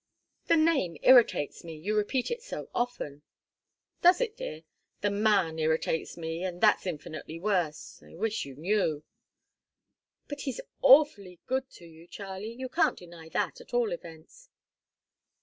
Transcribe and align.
"The 0.47 0.57
name 0.57 0.97
irritates 1.03 1.63
me 1.63 1.75
you 1.75 1.95
repeat 1.95 2.31
it 2.31 2.41
so 2.41 2.69
often!" 2.73 3.21
"Does 4.01 4.19
it, 4.19 4.35
dear? 4.35 4.63
The 5.01 5.11
man 5.11 5.59
irritates 5.59 6.17
me, 6.17 6.43
and 6.43 6.59
that's 6.59 6.87
infinitely 6.87 7.39
worse. 7.39 8.01
I 8.03 8.15
wish 8.15 8.43
you 8.43 8.55
knew!" 8.55 9.03
"But 10.27 10.41
he's 10.41 10.59
awfully 10.81 11.39
good 11.45 11.69
to 11.73 11.85
you, 11.85 12.07
Charlie. 12.07 12.53
You 12.53 12.67
can't 12.67 12.97
deny 12.97 13.29
that, 13.29 13.61
at 13.61 13.75
all 13.75 13.91
events." 13.91 14.49